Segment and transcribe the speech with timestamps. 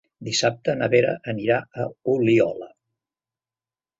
[0.27, 2.71] Dissabte na Vera anirà a Oliola.